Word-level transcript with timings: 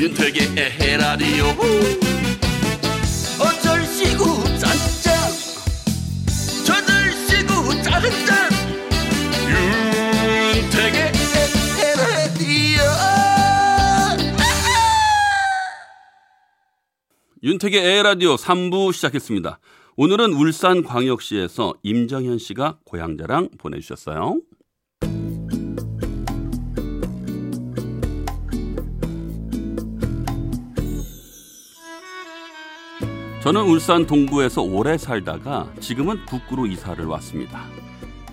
윤택의 0.00 0.54
에헤라디오. 0.56 1.44
어쩔 3.38 3.84
시구 3.84 4.42
짠짠. 4.58 5.12
저들 6.64 7.12
시구 7.28 7.82
짠짠. 7.82 8.50
윤택의 10.56 11.12
에헤라디오. 11.84 12.80
윤택의 17.42 17.98
에라디오 17.98 18.36
3부 18.36 18.94
시작했습니다. 18.94 19.58
오늘은 19.96 20.32
울산광역시에서 20.32 21.74
임정현 21.82 22.38
씨가 22.38 22.78
고향자랑 22.86 23.50
보내주셨어요. 23.58 24.40
저는 33.40 33.62
울산 33.62 34.06
동구에서 34.06 34.60
오래 34.60 34.98
살다가 34.98 35.66
지금은 35.80 36.26
북구로 36.26 36.66
이사를 36.66 37.02
왔습니다. 37.06 37.62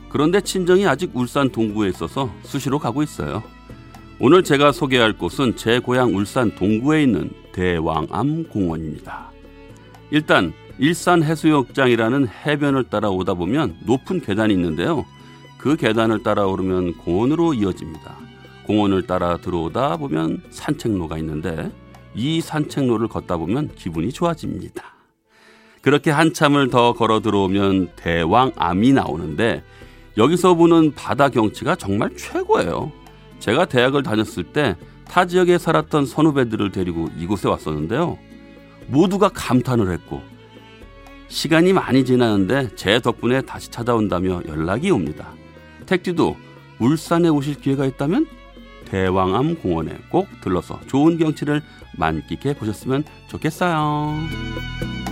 그런데 0.10 0.42
친정이 0.42 0.86
아직 0.86 1.12
울산 1.16 1.50
동구에 1.50 1.88
있어서 1.90 2.30
수시로 2.44 2.78
가고 2.78 3.02
있어요. 3.04 3.42
오늘 4.20 4.44
제가 4.44 4.74
소개할 4.74 5.14
곳은 5.14 5.56
제 5.56 5.80
고향 5.80 6.14
울산 6.14 6.54
동구에 6.56 7.04
있는 7.04 7.32
대왕암 7.54 8.50
공원입니다. 8.50 9.32
일단 10.12 10.52
일산 10.78 11.24
해수욕장이라는 11.24 12.28
해변을 12.28 12.84
따라 12.90 13.10
오다 13.10 13.36
보면 13.36 13.78
높은 13.86 14.20
계단이 14.20 14.54
있는데요. 14.56 15.06
그 15.58 15.78
계단을 15.78 16.22
따라 16.22 16.46
오르면 16.48 16.98
공원으로 16.98 17.54
이어집니다. 17.54 18.14
공원을 18.66 19.08
따라 19.08 19.38
들어오다 19.38 19.96
보면 19.96 20.44
산책로가 20.50 21.18
있는데 21.20 21.72
이 22.14 22.42
산책로를 22.42 23.08
걷다 23.08 23.38
보면 23.38 23.70
기분이 23.76 24.12
좋아집니다. 24.12 24.97
그렇게 25.88 26.12
한참을 26.12 26.70
더 26.70 26.92
걸어 26.92 27.22
들어오면 27.22 27.94
대왕암이 27.96 28.92
나오는데 28.92 29.64
여기서 30.18 30.56
보는 30.56 30.94
바다 30.96 31.30
경치가 31.30 31.76
정말 31.76 32.14
최고예요. 32.18 32.92
제가 33.40 33.64
대학을 33.66 34.04
다녔을 34.04 34.44
때 34.52 34.76
타 35.08 35.26
지역에 35.26 35.58
살았던 35.58 36.06
선후배들을 36.06 36.72
데리고 36.72 37.08
이곳에 37.18 37.48
왔었는데요. 37.48 38.18
모두가 38.88 39.30
감탄을 39.30 39.92
했고 39.92 40.22
시간이 41.30 41.72
많이 41.74 42.06
지나는데 42.06 42.76
제 42.76 43.00
덕분에 43.00 43.42
다시 43.42 43.70
찾아온다며 43.70 44.42
연락이 44.48 44.92
옵니다. 44.92 45.34
택디도 45.86 46.36
울산에 46.80 47.30
오실 47.30 47.56
기회가 47.56 47.86
있다면 47.86 48.28
대왕암 48.86 49.56
공원에 49.62 49.98
꼭 50.10 50.28
들러서 50.42 50.80
좋은 50.88 51.18
경치를 51.18 51.62
만끽해 51.98 52.56
보셨으면 52.56 53.04
좋겠어요. 53.28 55.07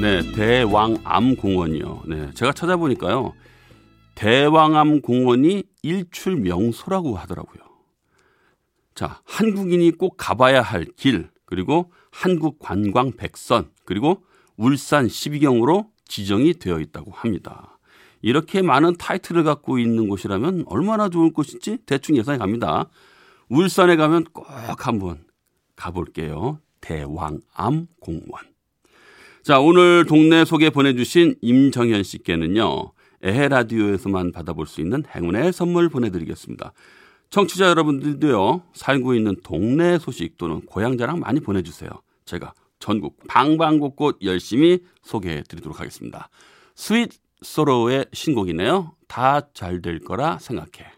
네, 0.00 0.20
대왕암 0.32 1.36
공원이요. 1.36 2.02
네, 2.06 2.30
제가 2.34 2.52
찾아보니까요. 2.52 3.32
대왕암 4.14 5.00
공원이 5.00 5.64
일출 5.82 6.36
명소라고 6.36 7.16
하더라고요. 7.16 7.64
자, 8.94 9.20
한국인이 9.24 9.92
꼭 9.92 10.16
가봐야 10.18 10.60
할 10.60 10.84
길, 10.96 11.30
그리고 11.46 11.92
한국 12.10 12.58
관광 12.58 13.12
백선, 13.12 13.70
그리고 13.86 14.22
울산 14.58 15.06
12경으로 15.06 15.88
지정이 16.04 16.54
되어 16.54 16.78
있다고 16.78 17.12
합니다. 17.12 17.78
이렇게 18.20 18.60
많은 18.60 18.96
타이틀을 18.98 19.44
갖고 19.44 19.78
있는 19.78 20.08
곳이라면 20.08 20.64
얼마나 20.66 21.08
좋을 21.08 21.32
곳인지 21.32 21.78
대충 21.86 22.16
예상이 22.16 22.38
갑니다. 22.38 22.90
울산에 23.48 23.96
가면 23.96 24.24
꼭 24.32 24.86
한번 24.86 25.24
가볼게요. 25.74 26.60
대왕암 26.82 27.86
공원. 28.00 28.55
자, 29.46 29.60
오늘 29.60 30.04
동네 30.06 30.44
소개 30.44 30.70
보내주신 30.70 31.36
임정현 31.40 32.02
씨께는요, 32.02 32.90
에헤라디오에서만 33.22 34.32
받아볼 34.32 34.66
수 34.66 34.80
있는 34.80 35.04
행운의 35.14 35.52
선물 35.52 35.88
보내드리겠습니다. 35.88 36.72
청취자 37.30 37.68
여러분들도요, 37.68 38.62
살고 38.72 39.14
있는 39.14 39.36
동네 39.44 40.00
소식 40.00 40.36
또는 40.36 40.62
고향 40.62 40.98
자랑 40.98 41.20
많이 41.20 41.38
보내주세요. 41.38 41.88
제가 42.24 42.54
전국 42.80 43.20
방방곡곡 43.28 44.24
열심히 44.24 44.80
소개해 45.04 45.44
드리도록 45.44 45.78
하겠습니다. 45.78 46.28
스윗 46.74 47.10
소로의 47.40 48.06
신곡이네요. 48.12 48.96
다 49.06 49.42
잘 49.54 49.80
될 49.80 50.00
거라 50.00 50.40
생각해. 50.40 50.95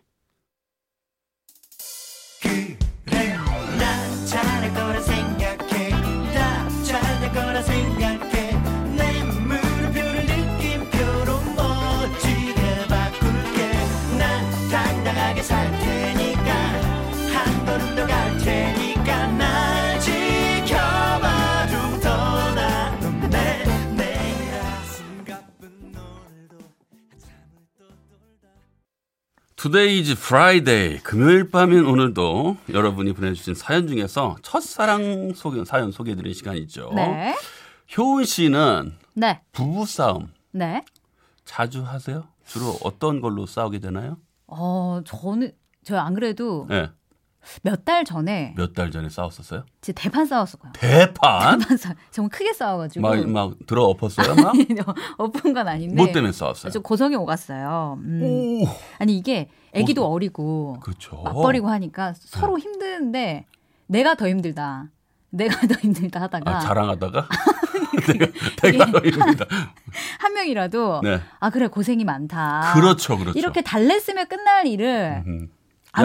Today 29.71 29.99
is 30.01 30.13
Friday. 30.13 30.99
금요일 31.03 31.51
밤인 31.51 31.85
오늘도 31.85 32.57
여러분이 32.73 33.13
보내주신 33.13 33.55
사연 33.55 33.87
중에서 33.87 34.37
첫사랑 34.41 35.35
소개, 35.35 35.63
사연 35.63 35.93
소개해드리는 35.93 36.33
시간이죠. 36.33 36.93
네. 36.97 37.37
효은 37.95 38.25
씨는 38.25 38.95
네. 39.13 39.43
부부싸움 39.53 40.33
네. 40.53 40.83
자주 41.45 41.83
하세요? 41.83 42.25
주로 42.47 42.79
어떤 42.83 43.21
걸로 43.21 43.45
싸우게 43.45 43.81
되나요? 43.81 44.17
어, 44.47 45.03
저는 45.05 45.53
저 45.85 45.99
안 45.99 46.15
그래도 46.15 46.65
네. 46.71 46.89
몇 47.63 47.85
달 47.85 48.05
전에 48.05 48.55
몇 48.57 48.75
달 48.75 48.91
전에 48.91 49.09
싸웠었어요? 49.09 49.65
진짜 49.81 50.03
대판 50.03 50.27
싸웠었고요. 50.27 50.73
대판? 50.75 51.59
대판 51.59 51.77
싸 51.77 51.95
정말 52.11 52.31
크게 52.31 52.53
싸워가지고. 52.53 53.07
막, 53.09 53.27
막 53.29 53.55
들어 53.67 53.85
엎었어요? 53.85 54.35
막? 54.35 54.53
엎은 55.19 55.55
건 55.55 55.69
아닌데. 55.69 55.95
뭐 55.95 56.07
때문에 56.13 56.33
싸웠어요? 56.33 56.73
좀 56.73 56.83
고성이 56.83 57.17
오갔어요. 57.17 57.99
음. 58.03 58.21
오, 58.23 58.67
아니 58.99 59.17
이게 59.17 59.49
아기도 59.75 60.07
어리고 60.07 60.79
그렇죠. 60.81 61.23
맞벌이고 61.23 61.69
하니까 61.69 62.13
서로 62.17 62.59
힘든데 62.59 63.47
내가 63.87 64.15
더 64.15 64.29
힘들다. 64.29 64.89
내가 65.31 65.55
더 65.69 65.75
힘들다 65.81 66.21
하다가 66.23 66.57
아, 66.57 66.61
자랑하다가 66.61 67.29
내가 68.09 68.27
내가 68.63 68.99
입니다. 69.01 69.47
한 70.19 70.33
명이라도 70.35 71.01
네. 71.03 71.21
아 71.41 71.51
그래 71.51 71.67
고생이 71.69 72.05
많다. 72.05 72.73
그렇죠, 72.75 73.17
그렇죠. 73.19 73.39
이렇게 73.39 73.61
달랬으면 73.63 74.27
끝날 74.29 74.67
일을 74.67 75.23
음. 75.27 75.49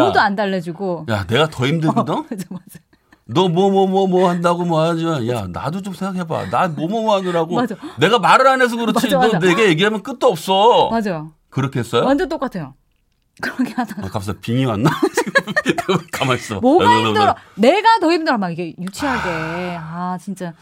아무도 0.02 0.20
야. 0.20 0.24
안 0.24 0.36
달래주고. 0.36 1.06
야, 1.10 1.26
내가 1.28 1.48
더 1.48 1.66
힘들거든. 1.68 2.16
맞아 2.30 2.46
맞아. 2.50 2.80
너뭐뭐 3.26 3.88
뭐 3.88 4.08
뭐 4.08 4.28
한다고 4.30 4.66
뭐 4.66 4.82
하지만 4.82 5.26
야 5.30 5.48
나도 5.50 5.82
좀 5.82 5.94
생각해봐. 5.94 6.48
나뭐뭐 6.50 6.88
뭐 7.04 7.16
하느라고. 7.16 7.56
맞아. 7.56 7.76
내가 7.98 8.20
말을 8.20 8.46
안 8.48 8.62
해서 8.62 8.76
그렇지. 8.76 9.08
맞아, 9.08 9.18
맞아. 9.18 9.40
너 9.40 9.48
내게 9.48 9.68
얘기하면 9.70 10.04
끝도 10.04 10.28
없어. 10.28 10.90
맞아. 10.90 11.28
그렇게 11.50 11.80
했어요? 11.80 12.04
완전 12.06 12.28
똑같아요. 12.28 12.74
그렇게 13.42 13.74
하다가 13.74 14.06
아, 14.06 14.10
갑자기 14.10 14.40
빙이 14.42 14.66
왔나? 14.66 14.92
가만 16.12 16.38
있어. 16.38 16.60
뭐가 16.60 17.00
힘들어? 17.06 17.36
내가 17.56 18.00
더 18.00 18.12
힘들어. 18.12 18.38
막 18.38 18.52
이게 18.52 18.74
유치하게. 18.80 19.78
아 19.80 20.18
진짜. 20.22 20.54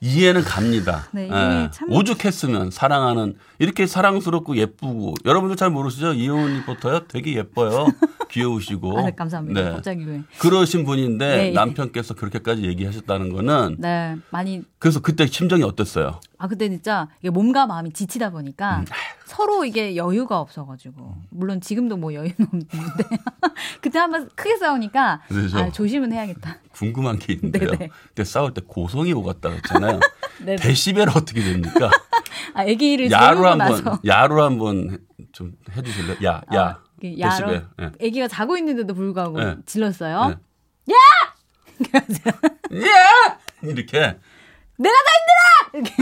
이해는 0.00 0.42
갑니다. 0.42 1.08
네, 1.12 1.28
예. 1.28 1.70
참- 1.72 1.90
오죽했으면 1.90 2.70
사랑하는 2.70 3.36
이렇게 3.58 3.86
사랑스럽고 3.86 4.56
예쁘고 4.56 5.14
여러분들 5.24 5.56
잘 5.56 5.70
모르시죠? 5.70 6.12
이효은 6.12 6.58
리포터요. 6.58 7.06
되게 7.08 7.34
예뻐요. 7.34 7.86
귀여우시고. 8.30 8.98
아, 8.98 9.02
네, 9.02 9.10
감사합니다. 9.12 9.60
네. 9.62 9.70
갑자기 9.72 10.04
왜? 10.06 10.22
그러신 10.38 10.84
분인데 10.84 11.36
네. 11.36 11.50
남편께서 11.50 12.14
그렇게까지 12.14 12.62
얘기하셨다는 12.64 13.32
거는 13.32 13.76
네 13.78 14.16
많이. 14.30 14.62
그래서 14.78 15.00
그때 15.00 15.26
심정이 15.26 15.62
어땠어요? 15.62 16.20
아 16.38 16.46
그때 16.46 16.68
진짜 16.68 17.08
몸과 17.24 17.66
마음이 17.66 17.92
지치다 17.92 18.30
보니까 18.30 18.78
음. 18.80 18.84
서로 19.24 19.64
이게 19.64 19.96
여유가 19.96 20.38
없어가지고 20.40 21.16
물론 21.30 21.60
지금도 21.60 21.96
뭐 21.96 22.12
여유는 22.12 22.34
없는데 22.40 22.68
그때 23.80 23.98
한번 23.98 24.28
크게 24.34 24.56
싸우니까 24.56 25.22
아, 25.54 25.70
조심은 25.72 26.12
해야겠다. 26.12 26.58
궁금한 26.72 27.18
게 27.18 27.32
있는데요. 27.34 27.70
네네. 27.76 27.90
그때 28.08 28.24
싸울 28.24 28.52
때 28.52 28.60
고성이 28.66 29.12
오갔다 29.12 29.50
했잖아요. 29.50 30.00
네. 30.44 30.56
데시벨 30.56 31.08
어떻게 31.08 31.42
됩니까? 31.42 31.90
아 32.54 32.60
아기를 32.62 33.10
야로 33.10 33.46
한번 33.46 33.98
야로 34.06 34.42
한번 34.42 34.98
좀 35.32 35.52
해주실래요? 35.74 36.16
야, 36.24 36.42
야. 36.54 36.62
어, 36.62 36.80
이렇게 37.00 37.20
야로 37.20 37.30
데시벨. 37.30 37.66
예. 37.80 38.06
아기가 38.06 38.28
자고 38.28 38.56
있는데도 38.58 38.94
불구하고 38.94 39.40
네. 39.42 39.56
질렀어요. 39.64 40.38
네. 40.86 40.94
야! 40.94 40.98
이렇게 43.62 43.98
내가 44.76 44.94
더 44.96 45.72
힘들어! 45.72 45.78
이렇게 45.78 45.94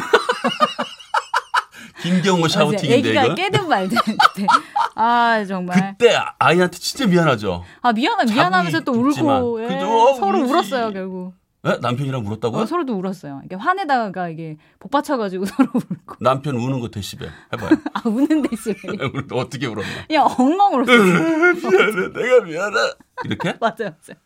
김경호 2.02 2.48
샤우팅인데 2.48 2.94
애기가 3.10 3.24
이거. 3.26 3.34
깨든 3.34 3.68
말든. 3.68 3.96
그때. 3.98 4.46
아 4.94 5.44
정말. 5.46 5.96
그때 5.98 6.16
아이한테 6.38 6.78
진짜 6.78 7.06
미안하죠. 7.06 7.64
아 7.80 7.92
미안하 7.92 8.24
미안하면서 8.24 8.80
또 8.80 8.92
울고. 8.92 9.62
예, 9.64 9.68
그죠? 9.68 9.86
어, 9.86 10.14
서로 10.14 10.40
울지. 10.40 10.52
울었어요 10.52 10.92
결국. 10.92 11.34
에? 11.64 11.76
남편이랑 11.80 12.26
울었다고요? 12.26 12.62
어, 12.62 12.66
서로도 12.66 12.94
울었어요. 12.98 13.40
이게 13.44 13.54
화내다가 13.54 14.28
이게 14.28 14.56
복받쳐가지고 14.80 15.44
서로 15.46 15.68
울고. 15.74 16.16
남편 16.20 16.56
우는 16.56 16.80
거 16.80 16.88
데시벨 16.88 17.30
해봐요. 17.52 17.70
아 17.94 18.02
우는 18.04 18.42
대신 18.42 18.74
어떻게 19.32 19.66
울었나? 19.66 19.88
그냥 20.08 20.26
엉엉 20.26 20.74
울었어요. 20.74 21.02
미안해, 21.04 22.12
내가 22.12 22.40
미안해. 22.44 22.76
이렇게? 23.24 23.56
맞아요, 23.60 23.94
맞아요. 23.94 24.18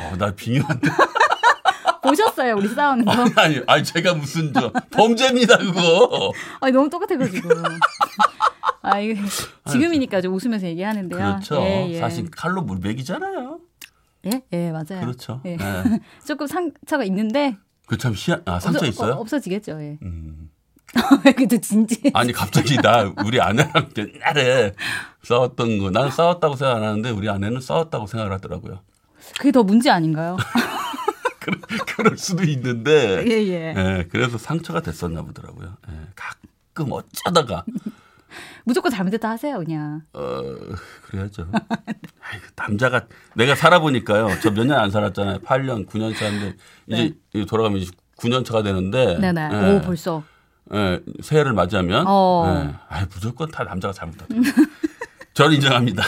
어, 0.00 0.16
나 0.18 0.34
빙의한데. 0.34 0.88
보셨어요 2.02 2.56
우리 2.56 2.68
싸우는 2.68 3.04
거? 3.04 3.12
아니, 3.12 3.32
아니, 3.36 3.60
아니, 3.66 3.84
제가 3.84 4.14
무슨 4.14 4.52
저 4.52 4.72
범죄입니다 4.90 5.56
그거. 5.58 6.32
아니 6.60 6.72
너무 6.72 6.90
똑같아가지고. 6.90 7.48
아 8.82 8.98
이게 8.98 9.20
지금이니까 9.70 10.20
좀 10.20 10.34
웃으면서 10.34 10.66
얘기하는데요. 10.66 11.18
그렇죠. 11.18 11.56
예, 11.62 11.88
예. 11.90 11.98
사실 12.00 12.28
칼로 12.30 12.62
물 12.62 12.78
먹이잖아요. 12.82 13.60
예, 14.26 14.42
예 14.52 14.70
맞아요. 14.72 15.00
그렇죠. 15.00 15.40
예. 15.46 15.52
예. 15.52 15.58
조금 16.26 16.46
상처가 16.46 17.04
있는데 17.04 17.56
그참 17.86 18.12
희한. 18.16 18.42
아 18.46 18.58
상처 18.58 18.80
없어- 18.80 18.88
있어요? 18.88 19.12
어, 19.14 19.20
없어지겠죠. 19.20 19.80
예. 19.80 19.98
음. 20.02 20.50
그래도 21.34 21.58
진지. 21.58 22.10
아니 22.12 22.32
갑자기 22.32 22.76
나 22.76 23.12
우리 23.24 23.40
아내랑 23.40 23.90
옛날에 23.96 24.72
싸웠던 25.22 25.78
거. 25.78 25.90
난 25.90 26.10
싸웠다고 26.10 26.56
생각 26.56 26.76
안 26.76 26.82
하는데 26.82 27.10
우리 27.10 27.28
아내는 27.30 27.60
싸웠다고 27.60 28.06
생각을 28.06 28.32
하더라고요. 28.32 28.80
그게 29.38 29.52
더 29.52 29.62
문제 29.62 29.88
아닌가요? 29.90 30.36
그럴, 31.42 31.60
그럴 31.96 32.16
수도 32.18 32.42
있는데. 32.44 33.24
예, 33.26 33.46
예. 33.48 33.74
예, 33.76 34.08
그래서 34.10 34.38
상처가 34.38 34.80
됐었나 34.80 35.22
보더라고요. 35.22 35.76
예, 35.90 35.94
가끔 36.14 36.92
어쩌다가 36.92 37.64
무조건 38.64 38.90
잘못했다 38.92 39.28
하세요, 39.30 39.58
그냥. 39.58 40.02
어 40.12 40.40
그래야죠. 41.02 41.48
아이고, 42.22 42.44
남자가 42.56 43.06
내가 43.34 43.54
살아보니까요. 43.54 44.40
저 44.40 44.50
몇 44.50 44.64
년 44.66 44.78
안 44.80 44.90
살았잖아요. 44.90 45.38
8년, 45.40 45.86
9년 45.86 46.16
차인데 46.16 46.56
이제 46.86 47.14
이제 47.34 47.44
돌아가면 47.44 47.78
이제 47.78 47.90
9년 48.16 48.44
차가 48.44 48.62
되는데. 48.62 49.18
네. 49.18 49.32
네네. 49.32 49.48
예, 49.52 49.76
오, 49.76 49.80
벌써. 49.82 50.22
예, 50.72 51.00
새해를 51.22 51.52
맞이하면 51.52 52.04
어. 52.06 52.44
예, 52.70 52.74
아이, 52.88 53.04
무조건 53.12 53.50
다 53.50 53.64
남자가 53.64 53.92
잘못하다. 53.92 54.32
저는 55.34 55.54
인정합니다. 55.54 56.02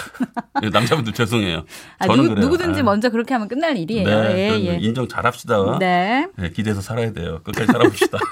예, 0.62 0.68
남자분들 0.68 1.12
죄송해요. 1.12 1.64
아, 1.98 2.06
저는 2.06 2.24
누, 2.24 2.28
그래요. 2.30 2.44
누구든지 2.44 2.78
예. 2.80 2.82
먼저 2.82 3.08
그렇게 3.10 3.34
하면 3.34 3.48
끝날 3.48 3.76
일이에요. 3.76 4.06
네, 4.06 4.36
예, 4.36 4.66
예. 4.66 4.78
인정 4.80 5.08
잘합시다. 5.08 5.78
네. 5.78 6.28
예, 6.42 6.50
기대서 6.50 6.80
살아야 6.80 7.12
돼요. 7.12 7.40
끝까지 7.42 7.72
살아봅시다. 7.72 8.18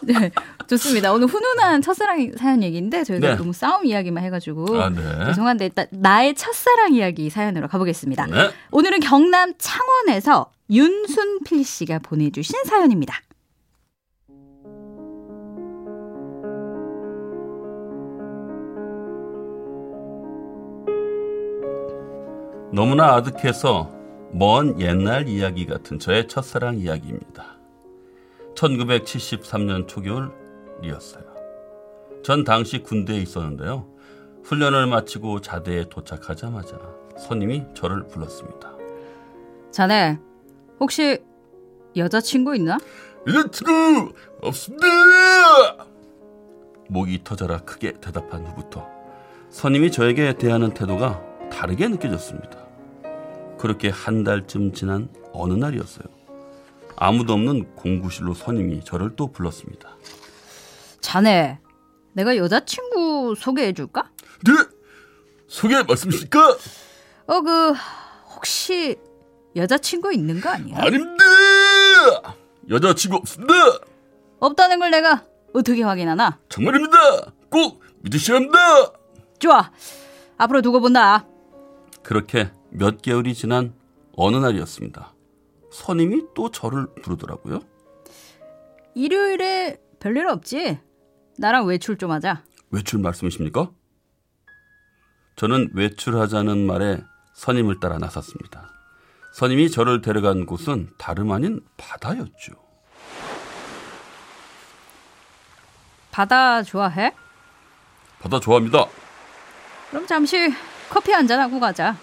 네. 0.02 0.30
좋습니다. 0.66 1.12
오늘 1.12 1.26
훈훈한 1.26 1.82
첫사랑 1.82 2.32
사연 2.38 2.62
얘기인데 2.62 3.04
저희가 3.04 3.30
네. 3.30 3.34
너무 3.36 3.52
싸움 3.52 3.84
이야기만 3.84 4.24
해가지고 4.24 4.80
아, 4.80 4.88
네. 4.88 5.26
죄송한데 5.26 5.66
일단 5.66 5.86
나의 5.90 6.34
첫사랑 6.34 6.94
이야기 6.94 7.28
사연으로 7.28 7.68
가보겠습니다. 7.68 8.26
네. 8.26 8.50
오늘은 8.70 9.00
경남 9.00 9.54
창원에서 9.58 10.50
윤순필 10.70 11.64
씨가 11.64 11.98
보내주신 12.00 12.64
사연입니다. 12.64 13.20
너무나 22.72 23.14
아득해서 23.14 23.90
먼 24.32 24.80
옛날 24.80 25.28
이야기 25.28 25.66
같은 25.66 25.98
저의 25.98 26.28
첫사랑 26.28 26.78
이야기입니다. 26.78 27.58
1973년 28.54 29.88
초겨울이었어요. 29.88 31.24
전 32.22 32.44
당시 32.44 32.78
군대에 32.82 33.18
있었는데요. 33.18 33.86
훈련을 34.44 34.86
마치고 34.86 35.40
자대에 35.40 35.88
도착하자마자 35.88 36.78
선임이 37.18 37.66
저를 37.74 38.06
불렀습니다. 38.06 38.72
자네 39.70 40.18
혹시 40.78 41.18
여자친구 41.96 42.54
있나? 42.56 42.78
여자친구 43.26 44.12
없습니다! 44.42 44.86
목이 46.88 47.22
터져라 47.24 47.58
크게 47.58 47.94
대답한 48.00 48.46
후부터 48.46 48.86
선임이 49.50 49.90
저에게 49.90 50.34
대하는 50.34 50.72
태도가 50.72 51.29
다르게 51.50 51.88
느껴졌습니다. 51.88 52.58
그렇게 53.58 53.88
한 53.90 54.24
달쯤 54.24 54.72
지난 54.72 55.08
어느 55.32 55.52
날이었어요. 55.54 56.04
아무도 56.96 57.32
없는 57.34 57.74
공구실로 57.76 58.34
선임이 58.34 58.84
저를 58.84 59.14
또 59.16 59.30
불렀습니다. 59.32 59.96
자네 61.00 61.58
내가 62.12 62.36
여자친구 62.36 63.34
소개해줄까? 63.36 64.10
네! 64.44 64.52
소개 65.48 65.82
말씀이십니까? 65.82 66.56
어 67.26 67.40
그 67.42 67.72
혹시 68.34 68.96
여자친구 69.56 70.12
있는 70.12 70.40
거 70.40 70.50
아니야? 70.50 70.76
아닙니다! 70.78 71.24
여자친구 72.68 73.16
없습니다! 73.18 73.54
없다는 74.40 74.78
걸 74.78 74.90
내가 74.90 75.24
어떻게 75.52 75.82
확인하나? 75.82 76.38
정말입니다! 76.48 77.32
꼭 77.50 77.82
믿으셔야 78.02 78.36
합니다! 78.38 78.58
좋아 79.38 79.70
앞으로 80.38 80.62
두고 80.62 80.80
본다. 80.80 81.26
그렇게 82.10 82.50
몇 82.70 83.02
개월이 83.02 83.34
지난 83.34 83.72
어느 84.16 84.34
날이었습니다. 84.34 85.14
선임이 85.70 86.24
또 86.34 86.50
저를 86.50 86.88
부르더라고요. 87.02 87.60
일요일에 88.96 89.80
별일 90.00 90.26
없지? 90.26 90.80
나랑 91.38 91.66
외출 91.66 91.96
좀 91.98 92.10
하자. 92.10 92.42
외출 92.72 92.98
말씀이십니까? 92.98 93.70
저는 95.36 95.70
외출하자는 95.72 96.66
말에 96.66 97.00
선임을 97.34 97.78
따라 97.78 97.98
나섰습니다. 97.98 98.68
선임이 99.34 99.70
저를 99.70 100.00
데려간 100.02 100.46
곳은 100.46 100.88
다름 100.98 101.30
아닌 101.30 101.60
바다였죠. 101.76 102.54
바다 106.10 106.64
좋아해? 106.64 107.14
바다 108.18 108.40
좋아합니다. 108.40 108.86
그럼 109.90 110.08
잠시 110.08 110.52
커피 110.90 111.12
한잔 111.12 111.38
하고 111.38 111.60
가자. 111.60 111.96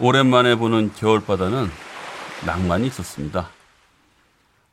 오랜만에 0.00 0.56
보는 0.56 0.92
겨울바다는 0.94 1.66
낭만이 2.46 2.86
있었습니다. 2.88 3.48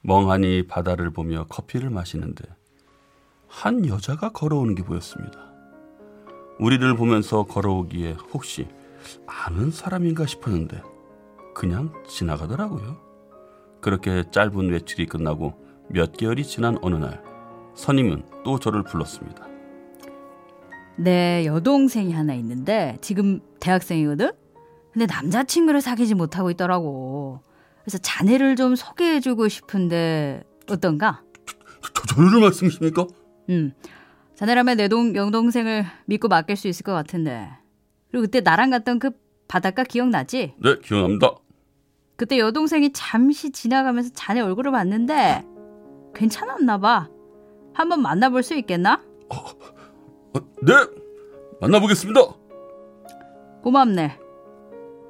멍하니 0.02 0.68
바다를 0.68 1.12
보며 1.12 1.46
커피를 1.50 1.90
마시는데 1.90 2.46
한 3.48 3.86
여자가 3.86 4.30
걸어오는 4.30 4.76
게 4.76 4.84
보였습니다. 4.84 5.40
우리를 6.60 6.96
보면서 6.96 7.44
걸어오기에 7.44 8.14
혹시 8.34 8.68
아는 9.28 9.72
사람인가 9.72 10.26
싶었는데 10.26 10.82
그냥 11.54 11.94
지나가더라고요. 12.08 12.98
그렇게 13.82 14.24
짧은 14.32 14.70
외출이 14.70 15.06
끝나고 15.06 15.54
몇 15.90 16.14
개월이 16.14 16.44
지난 16.44 16.78
어느 16.82 16.96
날 16.96 17.22
선임은 17.76 18.24
또 18.44 18.60
저를 18.60 18.84
불렀습니다. 18.84 19.48
내 20.98 21.46
여동생이 21.46 22.12
하나 22.12 22.34
있는데 22.36 22.98
지금 23.02 23.40
대학생이거든? 23.60 24.32
근데 24.92 25.06
남자친구를 25.06 25.82
사귀지 25.82 26.16
못하고 26.16 26.50
있더라고. 26.52 27.42
그래서 27.84 27.98
자네를 28.00 28.56
좀 28.56 28.76
소개해주고 28.76 29.48
싶은데 29.48 30.44
어떤가? 30.70 31.22
저, 31.82 32.16
저를 32.16 32.40
말씀이십니까? 32.42 33.08
음, 33.50 33.74
자네라면 34.36 34.78
내 34.78 34.88
동, 34.88 35.16
여동생을 35.16 35.86
믿고 36.06 36.28
맡길 36.28 36.56
수 36.56 36.68
있을 36.68 36.84
것 36.84 36.94
같은데. 36.94 37.50
그리고 38.12 38.24
그때 38.26 38.42
나랑 38.42 38.70
갔던 38.72 39.00
그 39.00 39.12
바닷가 39.48 39.84
기억나지? 39.84 40.54
네, 40.58 40.76
기억납니다. 40.84 41.32
그때 42.16 42.38
여동생이 42.38 42.92
잠시 42.94 43.52
지나가면서 43.52 44.12
자네 44.14 44.42
얼굴을 44.42 44.72
봤는데 44.72 45.46
괜찮았나 46.14 46.80
봐. 46.80 47.10
한번 47.74 48.02
만나볼 48.02 48.44
수 48.44 48.56
있겠나? 48.56 49.02
어, 49.30 49.36
네, 50.62 50.74
만나보겠습니다. 51.62 52.22
고맙네. 53.64 54.20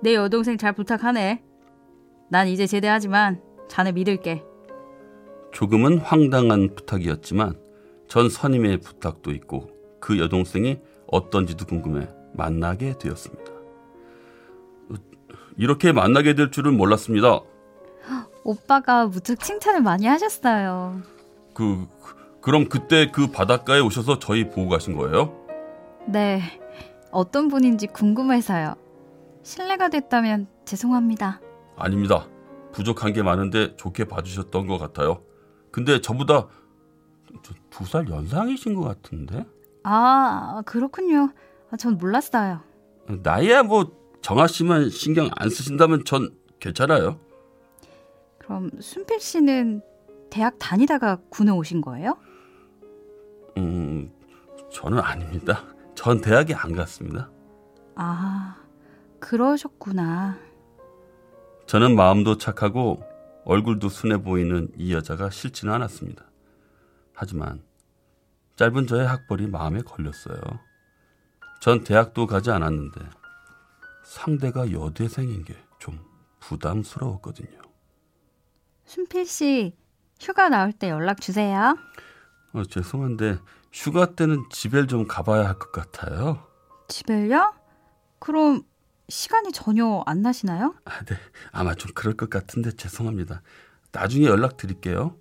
내 0.02 0.16
여동생 0.16 0.58
잘 0.58 0.74
부탁하네. 0.74 1.44
난 2.30 2.48
이제 2.48 2.66
제대하지만 2.68 3.42
자네 3.68 3.92
믿을게. 3.92 4.44
조금은 5.52 6.00
황당한 6.00 6.74
부탁이었지만 6.76 7.56
전 8.08 8.30
선임의 8.30 8.80
부탁도 8.80 9.32
있고 9.32 9.70
그 10.00 10.20
여동생이 10.20 10.80
어떤지도 11.08 11.66
궁금해 11.66 12.08
만나게 12.34 12.98
되었습니다. 12.98 13.52
어, 14.90 14.96
이렇게 15.58 15.92
만나게 15.92 16.36
될 16.36 16.52
줄은 16.52 16.78
몰랐습니다. 16.78 17.42
오빠가 18.44 19.06
무척 19.06 19.40
칭찬을 19.40 19.82
많이 19.82 20.06
하셨어요. 20.08 21.02
그 21.54 21.88
그럼 22.42 22.70
그때 22.70 23.12
그 23.12 23.28
바닷가에 23.28 23.80
오셔서 23.80 24.20
저희 24.20 24.50
보고 24.50 24.70
가신 24.70 24.96
거예요? 24.96 25.36
네. 26.08 26.42
어떤 27.12 27.48
분인지 27.50 27.88
궁금해서요. 27.88 28.76
신뢰가 29.50 29.90
됐다면 29.90 30.46
죄송합니다. 30.64 31.42
아닙니다. 31.76 32.28
부족한 32.72 33.14
게 33.14 33.24
많은데 33.24 33.76
좋게 33.78 34.06
봐주셨던 34.06 34.68
것 34.68 34.78
같아요. 34.78 35.24
근데 35.72 36.00
저보다 36.02 36.48
두 37.72 37.84
살 37.86 38.08
연상이신 38.10 38.76
것 38.76 38.82
같은데 38.84 39.46
아, 39.84 40.62
그렇군요. 40.68 41.32
아, 41.72 41.78
전 41.78 41.98
몰랐어요. 41.98 42.62
나이야 43.08 43.64
뭐 43.64 43.92
정아 44.22 44.46
씨만 44.46 44.90
신경 44.92 45.30
안 45.36 45.50
쓰신다면 45.50 46.06
전 46.06 46.30
괜찮아요. 46.60 47.20
그럼 48.38 48.70
순필 48.80 49.20
씨는 49.20 49.82
대학 50.30 50.60
다니다가 50.60 51.18
군에 51.30 51.52
오신 51.52 51.82
거예요? 51.82 52.18
음, 53.58 54.12
저는 54.72 55.00
아닙니다. 55.00 55.64
전 55.96 56.22
대학에 56.22 56.54
안 56.54 56.74
갔습니다. 56.76 57.32
아, 57.96 58.56
그러셨구나. 59.20 60.38
저는 61.68 61.96
마음도 61.96 62.38
착하고 62.38 63.04
얼굴도 63.46 63.90
순해 63.90 64.22
보이는 64.22 64.70
이 64.76 64.94
여자가 64.94 65.30
싫지는 65.30 65.74
않았습니다. 65.74 66.26
하지만 67.14 67.64
짧은 68.56 68.88
저의 68.88 69.08
학벌이 69.08 69.48
마음에 69.48 69.82
걸렸어요. 69.82 70.40
전 71.62 71.84
대학도 71.84 72.28
가지 72.28 72.52
않았는데 72.52 73.02
상대가 74.04 74.72
여대생인 74.72 75.44
게 75.44 75.56
좀 75.80 75.98
부담스러웠거든요. 76.42 77.58
순필 78.84 79.26
씨, 79.26 79.78
휴가 80.20 80.50
나올 80.50 80.74
때 80.74 80.90
연락 80.90 81.22
주세요. 81.22 81.78
어, 82.52 82.64
죄송한데 82.66 83.38
휴가 83.72 84.08
때는 84.16 84.44
집에 84.52 84.86
좀 84.88 85.08
가봐야 85.08 85.48
할 85.48 85.54
것 85.58 85.72
같아요. 85.72 86.46
집을요? 86.90 87.54
그럼 88.20 88.64
시간이 89.10 89.52
전혀 89.52 90.04
안 90.06 90.22
나시나요? 90.22 90.76
아, 90.86 91.04
네. 91.06 91.16
아마 91.52 91.74
좀 91.74 91.92
그럴 91.94 92.16
것 92.16 92.30
같은데 92.30 92.72
죄송합니다. 92.72 93.42
나중에 93.92 94.26
연락 94.26 94.58
드릴게요. 94.58 95.16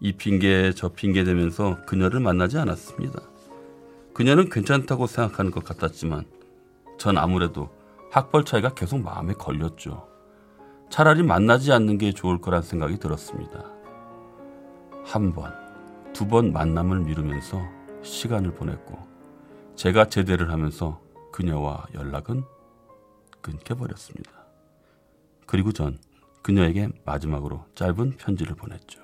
이 0.00 0.12
핑계 0.12 0.72
저 0.74 0.88
핑계 0.90 1.24
대면서 1.24 1.84
그녀를 1.86 2.20
만나지 2.20 2.58
않았습니다. 2.58 3.20
그녀는 4.14 4.48
괜찮다고 4.50 5.06
생각하는 5.06 5.50
것 5.50 5.64
같았지만 5.64 6.24
전 6.98 7.18
아무래도 7.18 7.70
학벌 8.10 8.44
차이가 8.44 8.74
계속 8.74 9.00
마음에 9.00 9.32
걸렸죠. 9.34 10.08
차라리 10.90 11.22
만나지 11.22 11.72
않는 11.72 11.98
게 11.98 12.12
좋을 12.12 12.40
거란 12.40 12.62
생각이 12.62 12.98
들었습니다. 12.98 13.64
한 15.04 15.32
번, 15.32 15.52
두 16.12 16.26
번 16.26 16.52
만남을 16.52 17.00
미루면서 17.00 17.60
시간을 18.02 18.54
보냈고 18.54 18.98
제가 19.76 20.08
제대를 20.08 20.50
하면서 20.50 21.00
그녀와 21.32 21.86
연락은 21.94 22.44
끊겨버렸습니다. 23.42 24.30
그리고 25.46 25.72
전 25.72 25.98
그녀에게 26.42 26.88
마지막으로 27.04 27.64
짧은 27.74 28.16
편지를 28.16 28.54
보냈죠. 28.54 29.00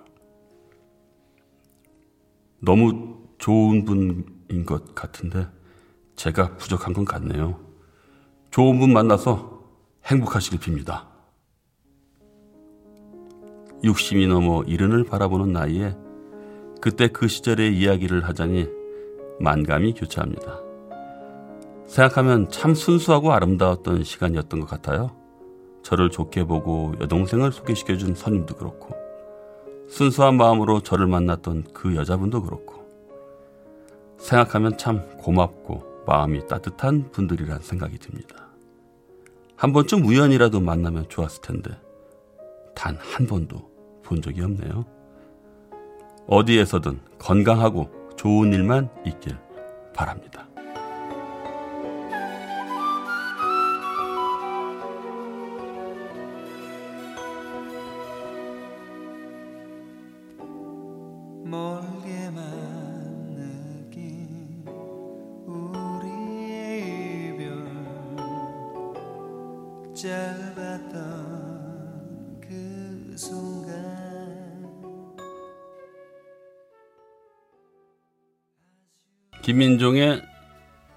너무 2.61 3.29
좋은 3.39 3.85
분인 3.85 4.65
것 4.65 4.95
같은데 4.95 5.47
제가 6.17 6.57
부족한 6.57 6.95
건 6.95 7.05
같네요. 7.05 7.61
좋은 8.51 8.79
분 8.79 8.93
만나서 8.93 9.63
행복하시길 10.07 10.61
빕니다. 10.61 11.07
60이 13.83 14.29
넘어 14.29 14.63
이른을 14.63 15.05
바라보는 15.05 15.53
나이에 15.53 15.95
그때 16.81 17.09
그 17.09 17.29
시절의 17.29 17.77
이야기를 17.77 18.25
하자니 18.27 18.69
만감이 19.41 19.95
교차합니다. 19.95 20.64
생각하면 21.95 22.51
참 22.51 22.75
순수하고 22.75 23.33
아름다웠던 23.33 24.03
시간이었던 24.03 24.59
것 24.59 24.69
같아요. 24.69 25.13
저를 25.85 26.11
좋게 26.11 26.43
보고 26.43 26.93
여동생을 27.01 27.53
소개시켜준 27.53 28.17
선임도 28.17 28.57
그렇고, 28.57 28.97
순수한 29.89 30.37
마음으로 30.37 30.81
저를 30.81 31.07
만났던 31.07 31.67
그 31.73 31.95
여자분도 31.95 32.43
그렇고, 32.43 32.85
생각하면 34.19 34.77
참 34.77 35.07
고맙고 35.19 36.03
마음이 36.05 36.49
따뜻한 36.49 37.13
분들이란 37.13 37.61
생각이 37.61 37.99
듭니다. 37.99 38.49
한 39.55 39.73
번쯤 39.73 40.05
우연이라도 40.05 40.59
만나면 40.59 41.09
좋았을 41.09 41.43
텐데, 41.43 41.71
단 42.75 42.97
한 42.99 43.29
번도 43.29 43.71
본 44.03 44.21
적이 44.21 44.43
없네요. 44.43 44.85
어디에서든 46.27 46.99
건강하고 47.21 47.89
좋은 48.17 48.53
일만 48.53 48.91
있길 49.07 49.39
바랍니다. 49.95 50.49
김민종의 79.59 80.21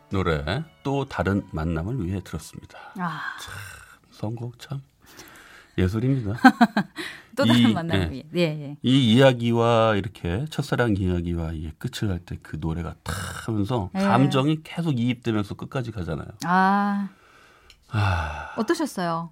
노래 0.09 0.63
또 0.81 1.05
다른 1.05 1.43
만남을 1.51 2.03
위해 2.03 2.21
들었습니다. 2.23 2.79
아, 2.97 3.21
선곡 4.09 4.57
참 4.57 4.81
예술입니다. 5.77 6.39
또 7.37 7.45
다른 7.45 7.69
이, 7.69 7.71
만남을 7.71 8.07
예. 8.07 8.09
위해. 8.09 8.25
예, 8.35 8.41
예. 8.63 8.77
이 8.81 9.13
이야기와 9.13 9.93
이렇게 9.95 10.45
첫사랑 10.49 10.95
이야기와 10.97 11.51
이게 11.51 11.71
끝을 11.77 12.09
할 12.09 12.19
때 12.25 12.37
그 12.41 12.57
노래가 12.59 12.95
탁 13.03 13.47
하면서 13.47 13.91
예. 13.93 13.99
감정이 13.99 14.63
계속 14.63 14.99
이입되면서 14.99 15.53
끝까지 15.53 15.91
가잖아요. 15.91 16.27
아, 16.45 17.09
아, 17.91 18.53
어떠셨어요? 18.57 19.31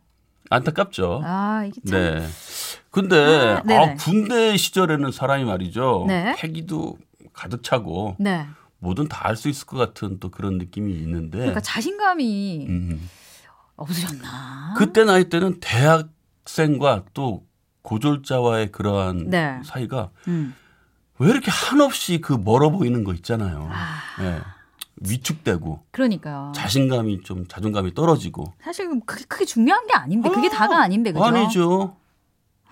안타깝죠. 0.52 1.22
아, 1.26 1.66
이게 1.66 1.82
참. 1.90 2.00
네. 2.00 2.28
근데 2.92 3.60
아. 3.76 3.82
아, 3.82 3.96
군대 3.96 4.56
시절에는 4.56 5.12
사람이 5.12 5.46
말이죠. 5.46 6.06
네. 6.08 6.36
패기도 6.38 7.00
가득 7.34 7.64
차고 7.64 8.18
네. 8.20 8.46
뭐든 8.86 9.08
다 9.08 9.26
할 9.26 9.36
수 9.36 9.50
있을 9.50 9.66
것 9.66 9.78
같은 9.78 10.20
또 10.20 10.30
그런 10.30 10.58
느낌이 10.60 10.94
있는데 10.94 11.40
그러니까 11.40 11.60
자신감이 11.60 12.68
음. 12.70 13.10
없으셨나? 13.76 14.76
그때 14.78 15.04
나이 15.04 15.28
때는 15.30 15.60
대학생과 15.60 17.06
또 17.14 17.46
고졸자와의 17.82 18.72
그러한 18.72 19.30
네. 19.30 19.60
사이가 19.66 20.12
음. 20.28 20.56
왜 21.18 21.30
이렇게 21.30 21.50
한없이 21.52 22.20
그 22.22 22.34
멀어 22.34 22.70
보이는 22.70 23.04
거 23.04 23.14
있잖아요. 23.16 23.70
아, 23.72 24.00
예. 24.22 24.42
위축되고 24.98 25.84
그러니까요. 25.92 26.52
자신감이 26.56 27.22
좀 27.24 27.48
자존감이 27.48 27.94
떨어지고 27.94 28.54
사실 28.64 28.88
그게 29.06 29.26
크게 29.26 29.46
중요한 29.46 29.86
게 29.88 29.94
아닌데 29.94 30.30
그게 30.30 30.50
다가 30.50 30.82
아닌데 30.82 31.12
그죠? 31.12 31.24
아니죠. 31.26 31.98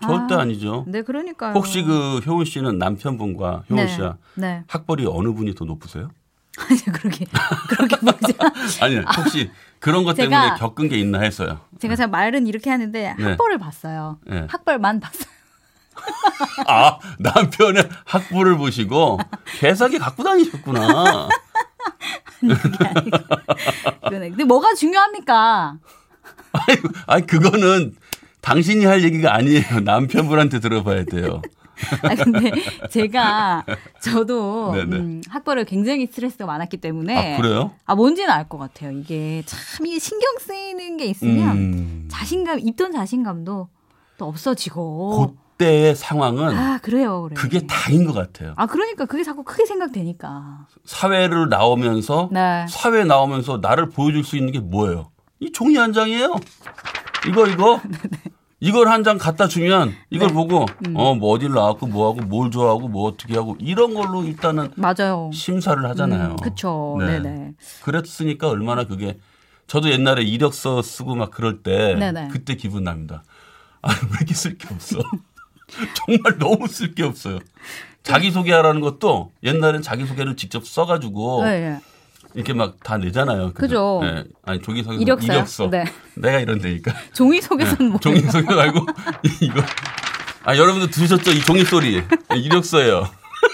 절대 0.08 0.36
아. 0.36 0.40
아니죠. 0.40 0.84
네, 0.88 1.02
그러니까요. 1.02 1.54
혹시 1.54 1.84
그 1.84 2.20
효은 2.20 2.46
씨는 2.46 2.78
남편분과 2.78 3.64
효은 3.70 3.86
네. 3.86 3.88
씨와 3.88 4.18
네. 4.36 4.64
학벌이 4.68 5.06
어느 5.08 5.34
분이 5.34 5.56
더 5.56 5.66
높으세요? 5.66 6.10
아니 6.70 6.80
그렇게 6.86 7.26
그렇게 7.70 7.96
보지. 7.98 8.34
아니 8.82 8.98
혹시 9.18 9.50
그런 9.80 10.04
것 10.04 10.12
제가- 10.16 10.30
때문에 10.30 10.56
겪은 10.60 10.88
게 10.90 10.98
있나 11.00 11.20
했어요. 11.22 11.60
제가 11.80 11.96
잘 11.96 12.08
말은 12.10 12.46
이렇게 12.48 12.70
하는데 12.70 13.16
네. 13.18 13.24
학벌을 13.24 13.58
봤어요. 13.58 14.20
네. 14.28 14.46
학벌만 14.50 15.00
봤어요. 15.00 15.32
아 16.68 16.98
남편의 17.20 17.88
학벌을 18.06 18.58
보시고 18.58 19.20
계산기 19.60 20.00
갖고 20.00 20.24
다니셨구나. 20.24 21.30
그게 22.44 24.16
아니고. 24.18 24.36
근데 24.36 24.44
뭐가 24.44 24.74
중요합니까? 24.74 25.78
아니, 26.54 26.78
아니 27.08 27.26
그거는 27.28 27.96
당신이 28.44 28.86
할 28.86 29.04
얘기가 29.04 29.34
아니에요. 29.34 29.80
남편분한테 29.84 30.60
들어봐야 30.60 31.06
돼요. 31.06 31.42
아 32.04 32.14
근데 32.16 32.52
제가 32.92 33.66
저도 34.00 34.74
네네. 34.74 34.96
음, 34.96 35.22
학벌을 35.28 35.66
굉장히 35.66 36.06
스트레스가 36.06 36.46
많았기 36.46 36.78
때문에 36.78 37.34
아 37.36 37.42
그래요? 37.42 37.72
아, 37.86 37.96
뭔지는 37.96 38.30
알 38.30 38.48
것 38.48 38.58
같아요. 38.60 38.92
이게 38.92 39.42
참 39.46 39.86
이게 39.88 39.98
신경 39.98 40.30
쓰이는 40.40 40.98
게 40.98 41.06
있으면 41.06 41.58
음, 41.58 42.08
자신감 42.12 42.60
있던 42.60 42.92
자신감도 42.92 43.70
또 44.18 44.26
없어지고 44.28 45.36
그때의 45.58 45.96
상황은 45.96 46.56
아 46.56 46.78
그래요 46.84 47.24
그래. 47.24 47.36
그게 47.36 47.66
다인 47.66 48.06
것 48.06 48.14
같아요. 48.14 48.54
아 48.58 48.68
그러니까 48.68 49.06
그게 49.06 49.24
자꾸 49.24 49.44
크게 49.44 49.66
생각되니까. 49.66 50.68
사회를 50.86 51.50
나오면서 51.50 52.30
네. 52.32 52.66
사회 52.70 53.04
나오면서 53.04 53.58
나를 53.62 53.90
보여줄 53.90 54.24
수 54.24 54.38
있는 54.38 54.52
게 54.54 54.60
뭐예요? 54.60 55.10
이 55.40 55.52
종이 55.52 55.76
한 55.78 55.92
장이에요. 55.92 56.36
이거 57.28 57.48
이거 57.48 57.82
이걸 58.60 58.88
한 58.88 59.04
장 59.04 59.18
갖다 59.18 59.48
주면 59.50 59.94
이걸 60.10 60.30
네. 60.30 60.34
보고 60.34 60.66
음. 60.88 60.96
어뭐 60.96 61.32
어딜 61.34 61.52
나왔고 61.52 61.88
뭐하고 61.88 62.22
뭘 62.22 62.50
좋아하고 62.50 62.88
뭐 62.88 63.10
어떻게 63.10 63.36
하고 63.36 63.58
이런 63.60 63.94
걸로 63.94 64.24
일단은 64.24 64.72
맞아요. 64.76 65.30
심사를 65.34 65.84
하잖아요. 65.90 66.30
음, 66.32 66.36
그쵸. 66.38 66.96
네. 67.00 67.20
네네. 67.20 67.52
그랬으니까 67.84 68.48
얼마나 68.50 68.86
그게 68.86 69.20
저도 69.68 69.90
옛날에 69.92 70.24
이력서 70.24 70.82
쓰고 70.82 71.16
막 71.16 71.32
그럴 71.32 71.62
때 71.62 71.96
네네. 71.96 72.30
그때 72.30 72.56
기분 72.56 72.84
납니다. 72.86 73.24
아 73.82 73.90
왜 74.12 74.18
이렇게 74.20 74.34
쓸 74.34 74.58
게 74.58 74.68
없어? 74.74 75.00
정말 76.08 76.38
너무 76.40 76.68
쓸 76.68 76.96
게 76.96 77.04
없어요. 77.04 77.40
자기 78.02 78.32
소개하라는 78.32 78.80
것도 78.82 79.32
옛날엔 79.44 79.82
자기 79.82 80.06
소개를 80.06 80.36
직접 80.38 80.66
써가지고 80.66 81.44
네, 81.46 81.60
네. 81.70 81.80
이렇게 82.36 82.54
막 82.54 82.76
다 82.84 82.98
내잖아요. 82.98 83.54
그죠. 83.54 84.00
네. 84.04 84.24
아니 84.44 84.62
종이 84.62 84.84
소개 84.84 84.98
이력서요? 84.98 85.32
이력서. 85.34 85.70
네. 85.70 85.86
내가 86.16 86.40
이런 86.40 86.60
데니까. 86.60 86.94
종이 87.14 87.42
속에서는 87.42 87.92
뭐 87.92 88.00
종이 88.00 88.20
소개 88.22 88.54
말고 88.54 88.86
이거. 89.42 89.62
아 90.44 90.58
여러분들 90.58 90.90
들으셨죠? 90.90 91.32
이 91.32 91.42
종이 91.42 91.64
소리. 91.64 92.04
이력서예요. 92.36 93.08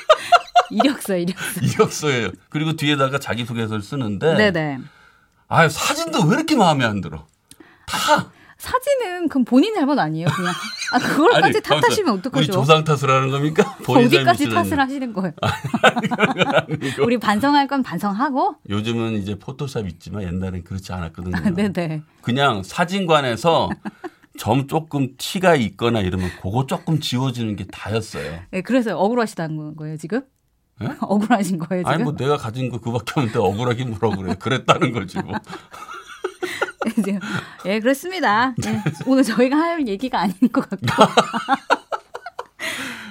이력서 0.72 1.18
이력서. 1.18 1.62
이력서예요. 1.62 2.30
그리고 2.50 2.74
뒤에다가 2.76 3.20
자기 3.20 3.46
소개서를 3.46 3.82
쓰는데. 3.82 4.36
네네. 4.36 4.80
아 5.48 5.68
사진도 5.68 6.24
왜 6.28 6.36
이렇게 6.36 6.56
마음에 6.56 6.86
안 6.86 7.02
들어? 7.02 7.26
다. 7.86 8.32
사진은 8.60 9.30
그럼 9.30 9.46
본인 9.46 9.74
잘못 9.74 9.98
아니에요, 9.98 10.28
그냥. 10.36 10.54
아 10.92 11.00
그걸까지 11.00 11.44
아니, 11.58 11.62
탓하시면 11.62 12.14
우리 12.14 12.20
어떡하죠? 12.20 12.52
조상 12.52 12.84
탓을 12.84 13.10
하는 13.10 13.32
겁니까? 13.32 13.78
본인 13.86 14.08
어디까지. 14.08 14.50
탓을 14.50 14.80
하시는 14.80 15.14
거예요? 15.14 15.32
우리 17.02 17.18
반성할 17.18 17.68
건 17.68 17.84
반성하고. 17.84 18.56
요즘은 18.70 19.14
이제 19.14 19.40
포토샵 19.40 19.88
있지만 19.88 20.24
옛날엔 20.24 20.64
그렇지 20.66 20.92
않았거든요. 20.92 21.56
네네. 21.56 22.04
그냥 22.22 22.62
사진관에서 22.64 23.70
점 24.38 24.68
조금 24.68 25.16
티가 25.18 25.56
있거나 25.56 26.02
이러면 26.02 26.30
그거 26.42 26.66
조금 26.68 27.00
지워지는 27.00 27.56
게 27.56 27.66
다였어요. 27.66 28.40
네, 28.52 28.62
그래서 28.62 28.98
억울하시다는 29.00 29.76
거예요, 29.78 29.98
지금? 29.98 30.22
예? 30.82 30.88
억울하신 31.02 31.60
거예요, 31.60 31.84
지금? 31.84 31.94
아니 31.94 32.04
뭐 32.04 32.16
내가 32.16 32.38
가진 32.38 32.70
거 32.70 32.80
그밖에 32.80 33.14
없는데 33.18 33.40
억울하긴 33.40 33.98
뭐라 34.00 34.16
그래. 34.18 34.36
그랬다는 34.40 34.92
거지 34.92 35.18
뭐. 35.20 35.34
예, 37.66 37.80
그렇습니다. 37.80 38.54
예, 38.66 38.82
오늘 39.06 39.24
저희가 39.24 39.58
할 39.58 39.88
얘기가 39.88 40.20
아닌 40.20 40.36
것 40.52 40.70
같고. 40.70 40.88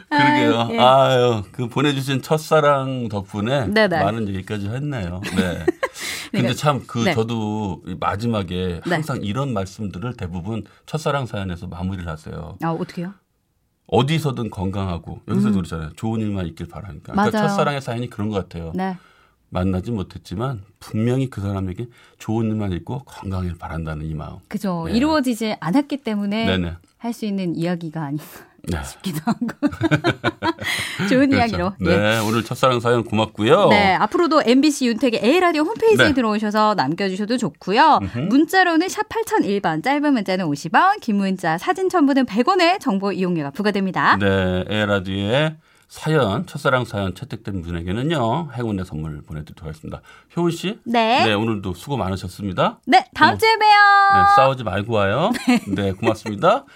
그러게요. 0.09 0.61
아유, 0.61 0.69
예. 0.73 0.79
아유, 0.79 1.43
그 1.53 1.69
보내주신 1.69 2.23
첫사랑 2.23 3.09
덕분에 3.09 3.67
네네. 3.67 4.03
많은 4.03 4.29
얘기까지 4.29 4.69
했네요. 4.69 5.21
네. 5.37 5.65
근데 6.31 6.43
그러니까, 6.43 6.55
참그 6.55 6.99
네. 7.05 7.15
저도 7.15 7.83
마지막에 8.01 8.81
네. 8.87 8.95
항상 8.95 9.19
이런 9.23 9.53
말씀들을 9.53 10.15
대부분 10.17 10.65
첫사랑 10.87 11.27
사연에서 11.27 11.67
마무리를 11.67 12.09
하세요. 12.09 12.57
아, 12.63 12.71
어떻게요? 12.71 13.15
어디서든 13.87 14.51
건강하고 14.51 15.23
여기서도 15.29 15.57
그러잖아요. 15.57 15.93
좋은 15.97 16.21
일만 16.21 16.47
있길 16.47 16.69
바라니까. 16.69 17.13
그러니까 17.13 17.13
음. 17.13 17.33
맞아요. 17.33 17.49
첫사랑의 17.49 17.81
사연이 17.81 18.09
그런 18.09 18.29
것 18.29 18.37
같아요. 18.37 18.73
네. 18.75 18.97
만나지 19.51 19.91
못했지만 19.91 20.63
분명히 20.79 21.31
그 21.31 21.41
사람에게 21.41 21.87
좋은 22.19 22.47
일만 22.47 22.73
있고 22.73 23.01
건강을 23.05 23.55
바란다는 23.59 24.07
이 24.07 24.15
마음. 24.15 24.37
그죠. 24.49 24.85
네. 24.89 24.93
이루어지지 24.97 25.57
않았기 25.61 25.99
때문에. 25.99 26.77
할 26.99 27.13
수 27.13 27.27
있는 27.27 27.55
이야기가 27.55 28.03
아닌가 28.03 28.25
네. 28.65 28.79
싶기도 28.85 29.21
하고. 29.25 29.47
좋은 31.09 31.33
이야기로. 31.33 31.73
그렇죠. 31.79 31.97
네, 32.01 32.17
예. 32.17 32.19
오늘 32.29 32.43
첫사랑 32.45 32.81
사연 32.81 33.05
고맙고요. 33.05 33.69
네, 33.69 33.95
앞으로도 33.95 34.43
MBC 34.45 34.87
윤택의 34.89 35.21
A라디오 35.23 35.63
홈페이지에 35.63 36.09
네. 36.09 36.13
들어오셔서 36.15 36.75
남겨주셔도 36.75 37.37
좋고요. 37.37 38.01
음흠. 38.03 38.19
문자로는 38.31 38.89
샵 38.89 39.09
8001번, 39.09 39.83
짧은 39.85 40.13
문자는 40.13 40.45
50원, 40.47 41.01
긴 41.01 41.17
문자, 41.17 41.57
사진 41.57 41.89
첨부는 41.89 42.27
100원의 42.27 42.81
정보 42.81 43.13
이용료가 43.13 43.51
부과됩니다. 43.51 44.17
네, 44.17 44.65
에라디오의 44.69 45.57
사연, 45.89 46.45
첫사랑 46.45 46.85
사연 46.85 47.15
채택된 47.15 47.63
분에게는요, 47.63 48.51
행운의 48.53 48.85
선물 48.85 49.23
보내드리도록 49.23 49.67
하겠습니다. 49.67 50.03
효은 50.37 50.51
씨? 50.51 50.79
네. 50.85 51.25
네, 51.25 51.33
오늘도 51.33 51.73
수고 51.75 51.97
많으셨습니다. 51.97 52.81
네, 52.87 53.07
다음 53.15 53.35
어. 53.35 53.39
주에 53.39 53.57
봬요. 53.57 53.59
네, 53.59 54.37
싸우지 54.37 54.65
말고 54.65 54.93
와요. 54.93 55.31
네, 55.75 55.93
고맙습니다. 55.93 56.67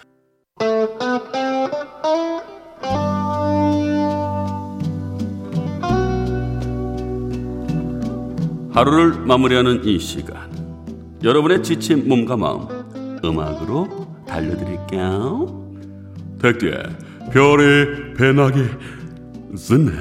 하루를 8.73 9.21
마무리하는 9.27 9.85
이 9.85 9.99
시간. 9.99 10.51
여러분의 11.23 11.63
지친 11.63 12.09
몸과 12.09 12.39
마음, 12.39 12.67
음악으로 13.23 14.09
달려드릴게요. 14.27 15.77
백디의 16.41 16.83
별이 17.31 18.15
배나기 18.15 18.65
전에. 19.57 19.93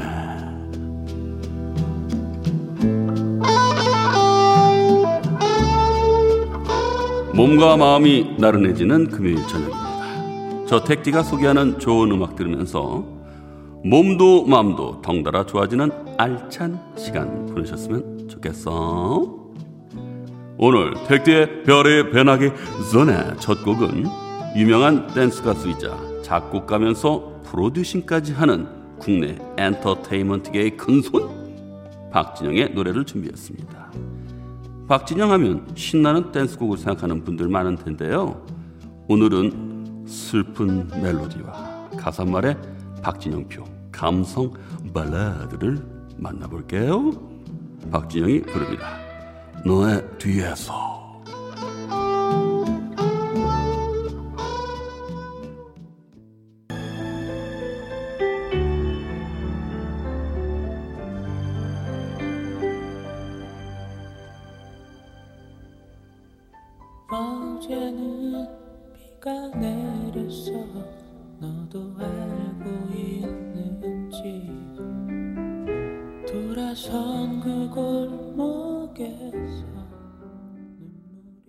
몸과 7.35 7.75
마음이 7.75 8.35
나른해지는 8.39 9.09
금요일 9.09 9.45
저녁입니다. 9.47 10.65
저 10.67 10.83
택디가 10.83 11.23
소개하는 11.23 11.79
좋은 11.79 12.11
음악 12.11 12.37
들으면서 12.37 13.05
몸도 13.83 14.45
마음도 14.45 15.01
덩달아 15.01 15.45
좋아지는 15.45 15.91
알찬 16.17 16.79
시간 16.95 17.45
보내셨으면 17.47 18.29
좋겠어. 18.29 19.37
오늘 20.57 20.93
택디의 21.07 21.63
별의 21.63 22.09
변하기 22.11 22.51
전에 22.91 23.35
첫 23.39 23.65
곡은 23.65 24.05
유명한 24.55 25.07
댄스 25.07 25.43
가수이자 25.43 26.21
작곡가면서 26.21 27.41
프로듀싱까지 27.43 28.31
하는 28.33 28.80
국내 29.01 29.35
엔터테인먼트계의 29.57 30.77
큰손 30.77 32.11
박진영의 32.11 32.73
노래를 32.75 33.03
준비했습니다. 33.03 33.91
박진영 34.87 35.31
하면 35.31 35.67
신나는 35.75 36.31
댄스곡을 36.31 36.77
생각하는 36.77 37.23
분들 37.23 37.47
많은 37.47 37.77
텐데요. 37.77 38.45
오늘은 39.07 40.05
슬픈 40.07 40.87
멜로디와 41.01 41.89
가사말의 41.97 42.57
박진영표 43.01 43.63
감성 43.91 44.53
발라드를 44.93 45.83
만나볼게요. 46.17 47.11
박진영이 47.91 48.41
부릅니다. 48.43 48.99
너의 49.65 50.07
뒤에서. 50.19 51.00
어제는 67.71 68.47
비가 68.93 69.31
내렸어 69.55 70.51
너도 71.39 71.95
알고 71.97 72.69
있는지 72.93 74.51
돌아선 76.29 77.39
그 77.39 77.69
골목에서 77.69 79.07
눈물이 80.77 81.39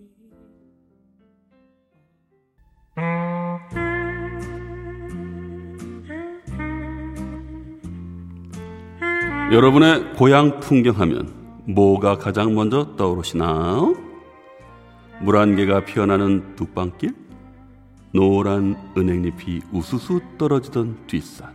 여러분의 9.51 10.13
고향 10.13 10.61
풍경하면 10.61 11.63
뭐가 11.67 12.17
가장 12.17 12.55
먼저 12.55 12.95
떠오르시나요? 12.95 14.02
물한 15.23 15.55
개가 15.55 15.85
피어나는 15.85 16.57
뚝방길, 16.57 17.15
노란 18.13 18.75
은행잎이 18.97 19.61
우수수 19.71 20.19
떨어지던 20.37 21.07
뒷산. 21.07 21.53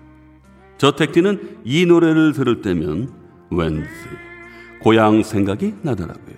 저 0.78 0.92
택디는 0.92 1.58
이 1.64 1.84
노래를 1.84 2.32
들을 2.32 2.62
때면 2.62 3.12
왠지 3.50 3.88
고향 4.80 5.22
생각이 5.22 5.74
나더라고요. 5.82 6.36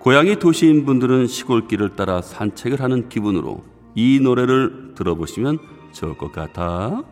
고향이 0.00 0.40
도시인 0.40 0.84
분들은 0.84 1.28
시골길을 1.28 1.94
따라 1.94 2.20
산책을 2.20 2.80
하는 2.80 3.08
기분으로 3.08 3.62
이 3.94 4.18
노래를 4.20 4.94
들어보시면 4.96 5.58
좋을 5.92 6.18
것 6.18 6.32
같아. 6.32 7.04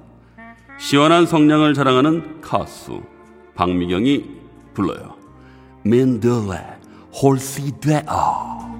시원한 0.78 1.26
성량을 1.26 1.74
자랑하는 1.74 2.40
가수 2.40 3.02
박미경이 3.54 4.24
불러요. 4.74 5.16
맨들레 5.84 6.56
홀시 7.22 7.80
되어. 7.80 8.75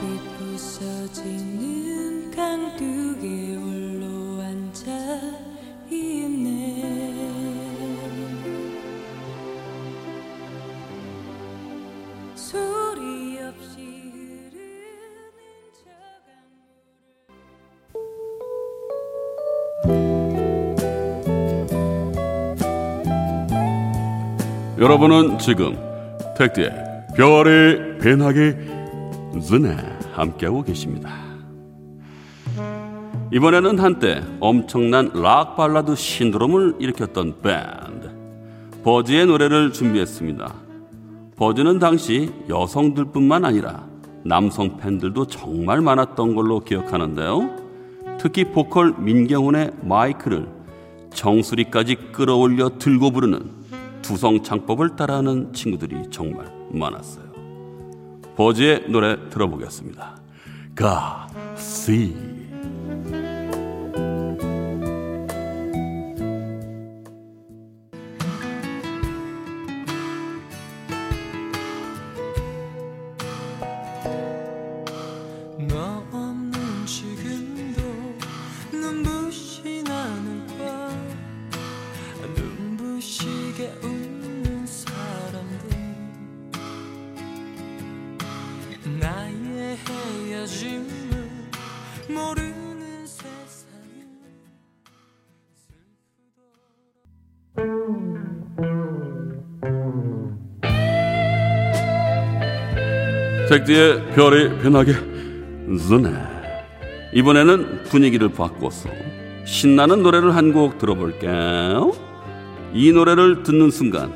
빛 0.00 0.04
부서지는 0.38 2.30
강둑에 2.30 3.56
올로 3.56 4.42
앉아 4.42 4.90
있네. 5.90 7.24
여러분은 24.76 25.38
지금 25.38 25.78
택디의 26.36 26.70
별의 27.16 27.98
배나기 27.98 28.54
전에 29.40 29.76
함께하고 30.12 30.62
계십니다. 30.62 31.10
이번에는 33.32 33.78
한때 33.78 34.22
엄청난 34.40 35.10
락 35.14 35.56
발라드 35.56 35.96
신드롬을 35.96 36.76
일으켰던 36.78 37.40
밴드 37.40 38.10
버즈의 38.84 39.26
노래를 39.26 39.72
준비했습니다. 39.72 40.54
버즈는 41.36 41.78
당시 41.78 42.30
여성들뿐만 42.48 43.44
아니라 43.44 43.86
남성 44.24 44.76
팬들도 44.76 45.26
정말 45.26 45.80
많았던 45.80 46.34
걸로 46.34 46.60
기억하는데요. 46.60 47.64
특히 48.18 48.44
보컬 48.44 48.94
민경훈의 48.98 49.72
마이크를 49.82 50.48
정수리까지 51.12 51.96
끌어올려 52.12 52.78
들고 52.78 53.10
부르는 53.10 53.50
두성 54.02 54.42
창법을 54.42 54.96
따라하는 54.96 55.52
친구들이 55.52 56.10
정말 56.10 56.46
많았어요. 56.70 57.23
버즈의 58.36 58.84
노래 58.88 59.28
들어보겠습니다. 59.30 60.16
가, 60.74 61.28
시. 61.56 62.33
나의 88.86 89.78
헤어짐을 90.30 90.86
모르는 92.08 93.06
세상을 93.06 93.84
택디의 103.48 104.10
별이 104.14 104.58
변하게 104.62 104.92
전에 105.88 106.10
이번에는 107.14 107.84
분위기를 107.84 108.28
바꿔서 108.30 108.88
신나는 109.44 110.02
노래를 110.02 110.34
한 110.34 110.52
곡 110.52 110.78
들어볼게요. 110.78 111.92
이 112.72 112.92
노래를 112.92 113.42
듣는 113.42 113.70
순간 113.70 114.12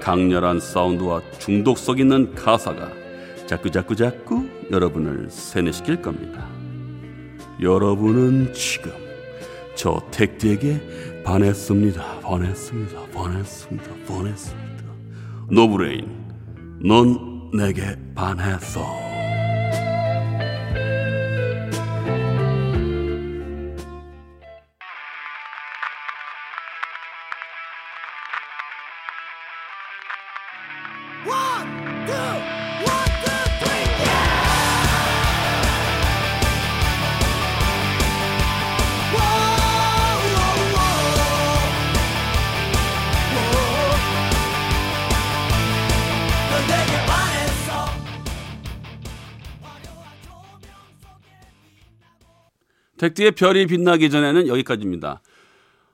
강렬한 0.00 0.58
사운드와 0.60 1.20
중독성 1.38 1.98
있는 1.98 2.34
가사가 2.34 2.90
자꾸 3.50 3.68
자꾸 3.68 3.96
자꾸 3.96 4.48
여러분을 4.70 5.28
세뇌시킬 5.28 6.00
겁니다. 6.02 6.46
여러분은 7.60 8.52
지금 8.52 8.92
저 9.74 10.00
택디에게 10.12 11.22
반했습니다. 11.24 12.20
반했습니다. 12.20 13.06
반했습니다. 13.12 13.90
반했습니다. 14.06 14.84
노브레인, 15.50 16.06
넌 16.80 17.50
내게 17.52 17.96
반했어. 18.14 19.09
택디의 53.00 53.32
별이 53.32 53.66
빛나기 53.66 54.10
전에는 54.10 54.46
여기까지입니다. 54.46 55.22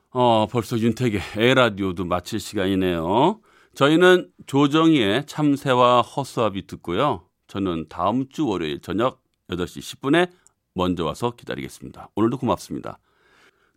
어, 0.09 0.47
벌써 0.51 0.77
윤택의 0.77 1.21
에라디오도 1.37 2.03
마칠 2.03 2.37
시간이네요. 2.37 3.39
저희는 3.75 4.29
조정희의 4.45 5.25
참새와 5.25 6.01
허수아비 6.01 6.67
듣고요. 6.67 7.23
저는 7.47 7.85
다음 7.87 8.27
주 8.27 8.45
월요일 8.45 8.81
저녁 8.81 9.21
8시 9.49 10.01
10분에 10.01 10.29
먼저 10.73 11.05
와서 11.05 11.31
기다리겠습니다. 11.37 12.09
오늘도 12.15 12.39
고맙습니다. 12.39 12.99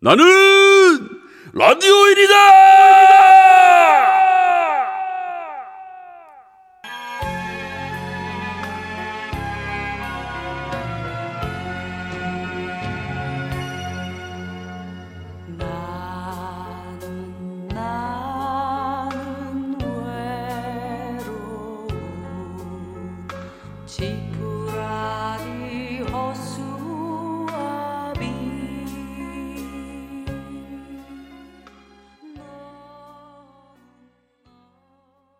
나는 0.01 0.25
라디오인이다! 1.53 3.30